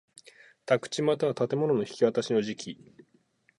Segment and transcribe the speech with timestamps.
[0.65, 2.95] 宅地又は建物の引渡しの時期